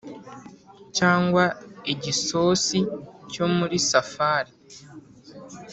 [0.97, 1.43] cyangwa
[1.93, 2.79] igisosi
[3.31, 4.51] cyo muri safari